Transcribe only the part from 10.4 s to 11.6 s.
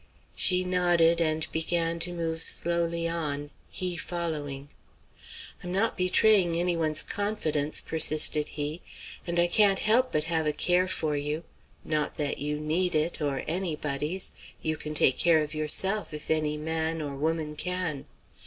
a care for you.